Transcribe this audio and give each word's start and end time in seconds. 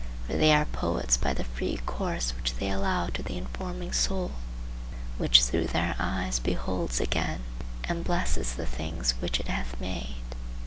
For 0.25 0.33
they 0.35 0.51
are 0.51 0.65
poets 0.65 1.15
by 1.15 1.35
the 1.35 1.43
free 1.43 1.77
course 1.85 2.31
which 2.35 2.55
they 2.55 2.71
allow 2.71 3.05
to 3.09 3.21
the 3.21 3.37
informing 3.37 3.91
soul, 3.93 4.31
which 5.19 5.43
through 5.43 5.67
their 5.67 5.93
eyes 5.99 6.39
beholds 6.39 6.99
again 6.99 7.41
and 7.83 8.03
blesses 8.03 8.53
the 8.55 8.65
things 8.65 9.11
which 9.19 9.39
it 9.39 9.47
hath 9.47 9.79
made. 9.79 10.15